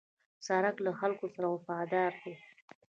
[0.47, 2.33] سړک له خلکو سره وفاداره دی.